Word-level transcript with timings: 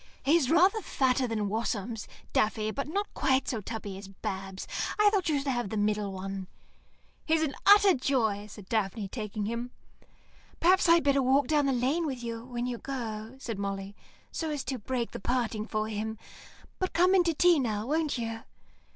"He's 0.23 0.49
rather 0.49 0.81
fatter 0.81 1.27
than 1.27 1.47
Wasums, 1.47 2.07
Daffy, 2.33 2.71
but 2.71 2.87
not 2.87 3.13
quite 3.13 3.47
so 3.47 3.61
tubby 3.61 3.99
as 3.99 4.07
Babs. 4.07 4.67
I 4.97 5.11
thought 5.11 5.29
you 5.29 5.37
should 5.37 5.45
have 5.45 5.69
the 5.69 5.77
middle 5.77 6.11
one." 6.11 6.47
"He's 7.23 7.43
an 7.43 7.53
utter 7.67 7.93
joy," 7.93 8.47
said 8.47 8.67
Daphne, 8.67 9.07
taking 9.09 9.45
him. 9.45 9.69
"Perhaps 10.59 10.89
I'd 10.89 11.03
better 11.03 11.21
walk 11.21 11.45
down 11.45 11.67
the 11.67 11.71
lane 11.71 12.07
with 12.07 12.23
you 12.23 12.43
when 12.43 12.65
you 12.65 12.79
go," 12.79 13.35
said 13.39 13.59
Molly, 13.59 13.95
"so 14.31 14.49
as 14.49 14.63
to 14.63 14.79
break 14.79 15.11
the 15.11 15.19
parting 15.19 15.67
for 15.67 15.87
him. 15.87 16.17
But 16.79 16.93
come 16.93 17.13
in 17.13 17.23
to 17.25 17.35
tea 17.35 17.59
now, 17.59 17.85
won't 17.85 18.17
you." 18.17 18.41